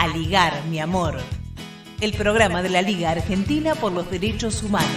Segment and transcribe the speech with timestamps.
[0.00, 1.20] A Ligar, mi amor.
[2.00, 4.88] El programa de la Liga Argentina por los Derechos Humanos.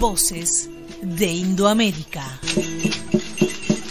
[0.00, 0.68] Voces
[1.02, 2.24] de Indoamérica.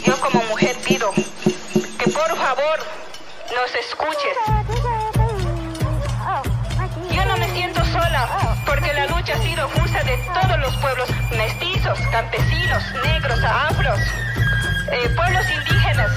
[0.05, 2.80] Yo como mujer pido que por favor
[3.55, 4.36] nos escuches.
[7.09, 11.07] Yo no me siento sola porque la lucha ha sido justa de todos los pueblos,
[11.32, 13.98] mestizos, campesinos, negros, afros,
[14.91, 16.11] eh, pueblos indígenas,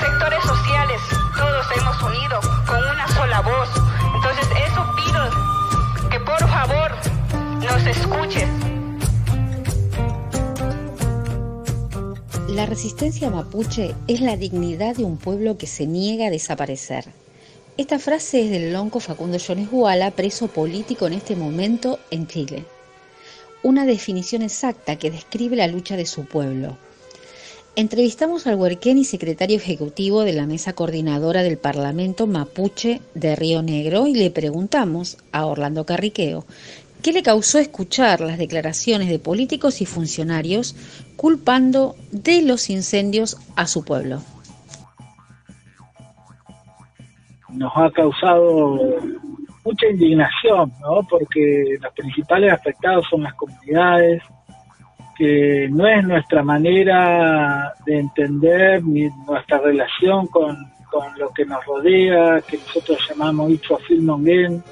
[0.00, 1.00] sectores sociales,
[1.36, 3.68] todos hemos unido con una sola voz.
[4.14, 6.90] Entonces eso pido que por favor
[7.60, 8.48] nos escuches.
[12.48, 17.04] La resistencia mapuche es la dignidad de un pueblo que se niega a desaparecer.
[17.76, 22.64] Esta frase es del lonco Facundo Jones Guala, preso político en este momento en Chile.
[23.62, 26.78] Una definición exacta que describe la lucha de su pueblo.
[27.78, 33.62] Entrevistamos al huerquén y secretario ejecutivo de la mesa coordinadora del Parlamento Mapuche de Río
[33.62, 36.44] Negro y le preguntamos a Orlando Carriqueo
[37.04, 40.74] ¿Qué le causó escuchar las declaraciones de políticos y funcionarios
[41.14, 44.22] culpando de los incendios a su pueblo?
[47.50, 48.96] Nos ha causado
[49.64, 51.06] mucha indignación, ¿no?
[51.08, 54.20] Porque los principales afectados son las comunidades,
[55.18, 60.56] que no es nuestra manera de entender ni nuestra relación con,
[61.18, 63.52] lo que nos rodea, que nosotros llamamos
[63.86, 64.62] Film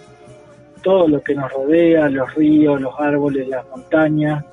[0.83, 4.45] todo lo que nos rodea, los ríos, los árboles, las montañas,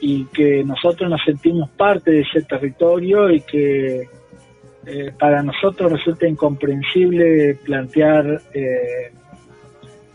[0.00, 4.08] y que nosotros nos sentimos parte de ese territorio y que
[4.86, 9.12] eh, para nosotros resulta incomprensible plantear eh,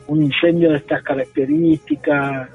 [0.08, 2.50] un incendio de estas características,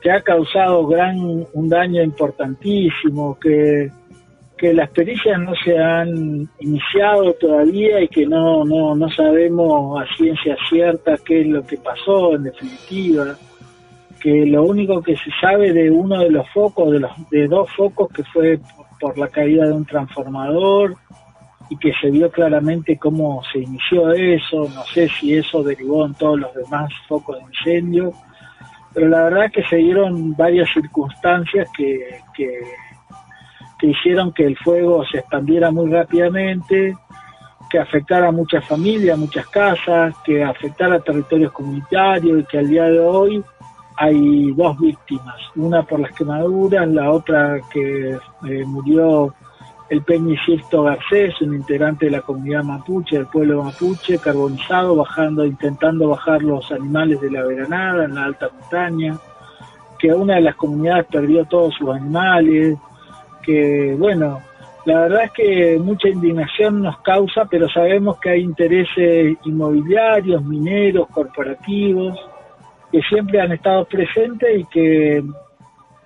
[0.00, 3.90] que ha causado gran un daño importantísimo, que
[4.60, 10.16] que las pericias no se han iniciado todavía y que no, no, no sabemos a
[10.16, 13.36] ciencia cierta qué es lo que pasó en definitiva,
[14.20, 17.70] que lo único que se sabe de uno de los focos, de los de dos
[17.74, 18.60] focos que fue
[19.00, 20.94] por la caída de un transformador
[21.70, 26.12] y que se vio claramente cómo se inició eso, no sé si eso derivó en
[26.12, 28.12] todos los demás focos de incendio,
[28.92, 32.60] pero la verdad es que se dieron varias circunstancias que, que
[33.80, 36.94] que hicieron que el fuego se expandiera muy rápidamente,
[37.70, 42.84] que afectara a muchas familias, muchas casas, que afectara territorios comunitarios y que al día
[42.84, 43.42] de hoy
[43.96, 48.18] hay dos víctimas, una por las quemaduras, la otra que
[48.48, 49.34] eh, murió
[49.90, 50.36] el Peñi
[50.70, 56.70] Garcés, un integrante de la comunidad mapuche, del pueblo mapuche, carbonizado, bajando, intentando bajar los
[56.70, 59.18] animales de la veranada en la alta montaña,
[59.98, 62.78] que una de las comunidades perdió todos sus animales,
[63.42, 64.40] que, bueno,
[64.84, 71.08] la verdad es que mucha indignación nos causa, pero sabemos que hay intereses inmobiliarios, mineros,
[71.08, 72.16] corporativos,
[72.92, 75.24] que siempre han estado presentes y que,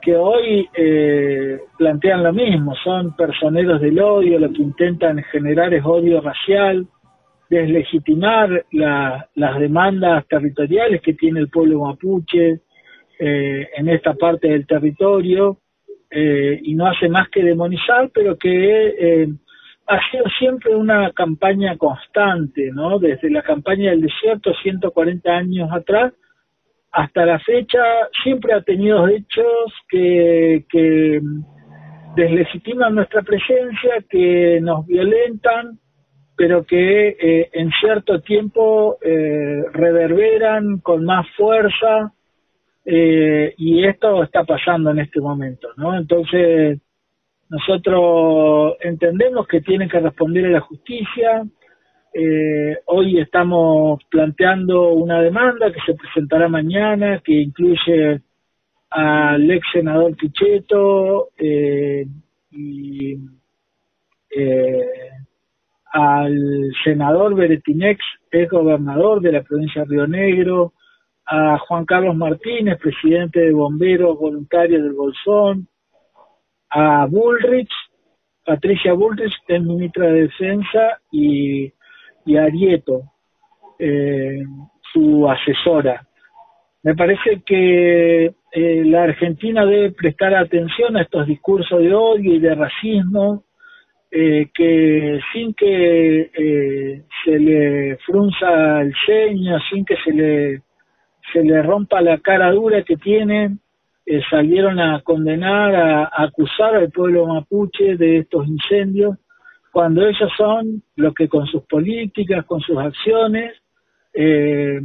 [0.04, 5.84] que hoy eh, plantean lo mismo, son personeros del odio, lo que intentan generar es
[5.84, 6.87] odio racial,
[7.48, 12.60] deslegitimar las demandas territoriales que tiene el pueblo mapuche
[13.19, 15.59] eh, en esta parte del territorio
[16.10, 19.28] eh, y no hace más que demonizar, pero que eh,
[19.86, 22.98] ha sido siempre una campaña constante, ¿no?
[22.98, 26.12] Desde la campaña del desierto, 140 años atrás,
[26.94, 27.82] hasta la fecha,
[28.22, 31.21] siempre ha tenido hechos que, que
[32.16, 35.78] deslegitiman nuestra presencia, que nos violentan,
[36.37, 42.12] pero que eh, en cierto tiempo reverberan con más fuerza
[42.84, 45.97] eh, y esto está pasando en este momento, ¿no?
[45.97, 46.81] Entonces,
[47.49, 51.44] nosotros entendemos que tienen que responder a la justicia.
[52.17, 58.21] Eh, hoy estamos planteando una demanda que se presentará mañana, que incluye
[58.91, 62.07] al ex senador Pichetto eh,
[62.53, 63.17] y
[65.93, 68.01] al senador Beretinex,
[68.31, 70.72] ex gobernador de la provincia de Río Negro,
[71.27, 75.67] a Juan Carlos Martínez, presidente de Bomberos Voluntarios del Bolsón,
[76.71, 77.71] a Bullrich,
[78.45, 81.72] Patricia Bullrich, que es ministra de Defensa, y,
[82.24, 83.03] y Arieto,
[83.78, 84.42] eh,
[84.92, 86.06] su asesora.
[86.82, 92.38] Me parece que eh, la Argentina debe prestar atención a estos discursos de odio y
[92.38, 93.44] de racismo,
[94.10, 100.62] eh, que sin que se le frunza el ceño, sin que se le
[101.32, 103.56] se le rompa la cara dura que tiene,
[104.06, 109.16] eh, salieron a condenar, a, acusar al pueblo mapuche de estos incendios,
[109.74, 113.56] cuando ellos son los que con sus políticas, con sus acciones,
[114.15, 114.78] eh,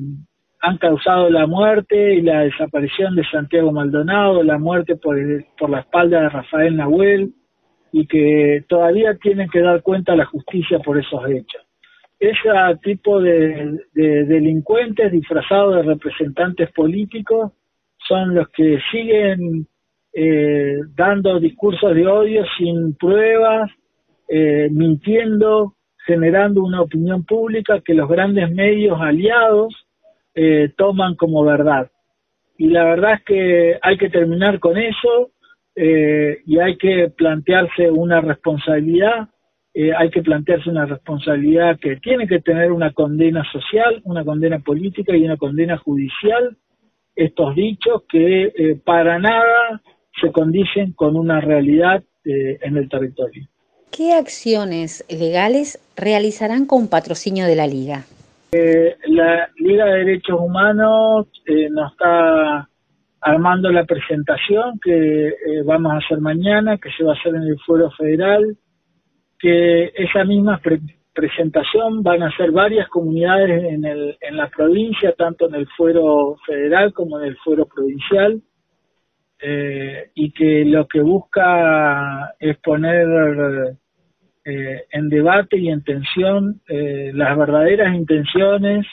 [0.61, 5.15] han causado la muerte y la desaparición de Santiago Maldonado, la muerte por,
[5.69, 7.33] la espalda de Rafael Nahuel,
[7.91, 11.61] y que todavía tienen que dar cuenta a la justicia por esos hechos.
[12.19, 12.49] Ese
[12.81, 17.51] tipo de, delincuentes disfrazados de representantes políticos
[18.07, 19.67] son los que siguen
[20.13, 23.69] eh, dando discursos de odio sin pruebas,
[24.29, 29.73] eh, mintiendo, generando una opinión pública que los grandes medios aliados
[30.35, 31.91] eh, toman como verdad.
[32.57, 35.31] Y la verdad es que hay que terminar con eso
[35.75, 39.29] eh, y hay que plantearse una responsabilidad,
[39.73, 44.59] eh, hay que plantearse una responsabilidad que tiene que tener una condena social, una condena
[44.59, 46.55] política y una condena judicial,
[47.15, 49.81] estos dichos que para nada
[50.21, 53.47] se condicen con una realidad en el territorio.
[53.91, 58.05] ¿Qué acciones legales realizarán con patrocinio de la Liga?
[58.51, 61.27] la Liga de Derechos Humanos
[61.69, 62.67] nos está
[63.21, 65.33] armando la presentación que eh,
[65.65, 68.57] vamos a hacer mañana, que se va a hacer en el Foro Federal,
[69.37, 70.61] que esa misma
[71.13, 76.37] presentación van a ser varias comunidades en, el, en la provincia, tanto en el Fuero
[76.45, 78.41] Federal como en el Fuero Provincial,
[79.41, 83.77] eh, y que lo que busca es poner
[84.45, 88.85] eh, en debate y en tensión las verdaderas intenciones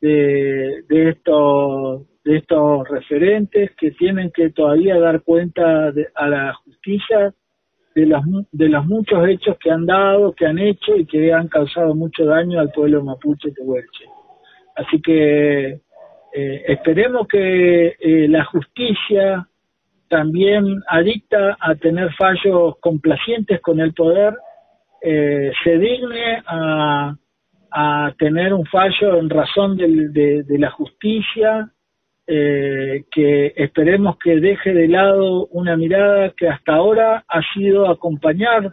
[0.00, 7.32] de, de estos de estos referentes que tienen que todavía dar cuenta a la justicia
[7.94, 8.20] de los,
[8.50, 12.26] de los muchos hechos que han dado, que han hecho y que han causado mucho
[12.26, 14.04] daño al pueblo mapuche tehuelche.
[14.74, 15.80] Así que
[16.34, 19.48] eh, esperemos que eh, la justicia
[20.08, 24.34] también adicta a tener fallos complacientes con el poder,
[25.02, 27.16] eh, se digne a,
[27.70, 31.70] a, tener un fallo en razón de la justicia
[32.28, 38.72] eh, que esperemos que deje de lado una mirada que hasta ahora ha sido acompañar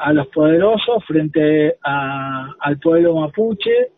[0.00, 3.92] a los poderosos frente al pueblo mapuche,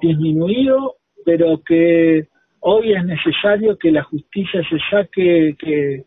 [0.00, 0.94] disminuido,
[1.24, 2.28] pero que
[2.60, 6.04] hoy es necesario que la justicia se saque, que,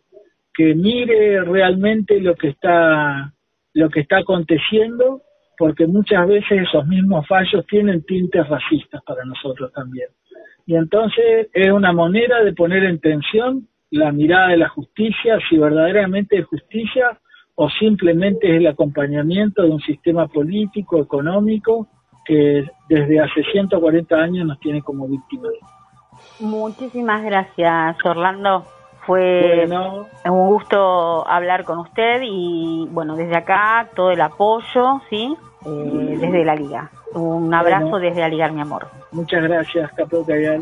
[0.57, 3.31] que mire realmente lo que está
[3.73, 5.21] lo que está aconteciendo,
[5.55, 10.07] porque muchas veces esos mismos fallos tienen tintes racistas para nosotros también.
[10.65, 15.59] Y entonces es una manera de poner en tensión la mirada de la justicia, si
[15.59, 17.19] verdaderamente es justicia
[17.53, 21.87] o simplemente es el acompañamiento de un sistema político, económico,
[22.25, 25.53] que desde hace 140 años nos tiene como víctimas.
[26.39, 28.65] Muchísimas gracias, Orlando.
[29.07, 29.65] Fue
[30.25, 35.33] un gusto hablar con usted y, bueno, desde acá todo el apoyo, ¿sí?
[35.65, 36.91] Eh, desde la Liga.
[37.13, 38.87] Un abrazo desde Aligar, mi amor.
[39.13, 40.61] Muchas gracias, Capo Cayal.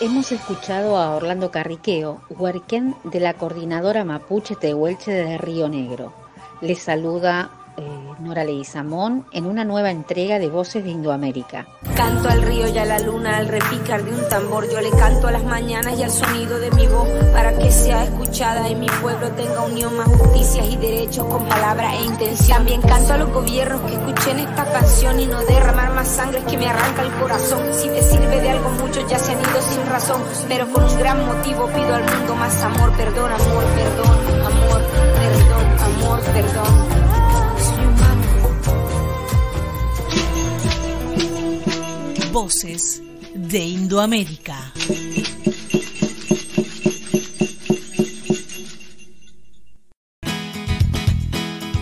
[0.00, 6.12] Hemos escuchado a Orlando Carriqueo, huerquén de la coordinadora Mapuche Tehuelche de Río Negro.
[6.60, 11.66] Les saluda eh, Nora Leguizamón en una nueva entrega de Voces de Indoamérica.
[11.96, 14.70] Canto al río y a la luna al repicar de un tambor.
[14.70, 18.04] Yo le canto a las mañanas y al sonido de mi voz para que sea
[18.04, 22.58] escuchada y mi pueblo tenga unión, más justicias y derechos con palabra e intención.
[22.58, 26.56] También canto a los gobiernos que escuchen esta canción y no derramar más sangre que
[26.56, 27.62] me arranca el corazón.
[27.72, 30.98] Si te sirve de algo, muchos ya se han ido sin razón, pero con un
[30.98, 34.82] gran motivo pido al mundo más amor, perdón, amor, perdón, amor,
[35.18, 37.11] perdón, amor, perdón.
[42.32, 43.02] Voces
[43.34, 44.72] de Indoamérica.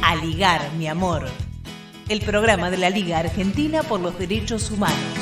[0.02, 1.28] Aligar, mi amor.
[2.08, 5.19] El programa de la Liga Argentina por los Derechos Humanos.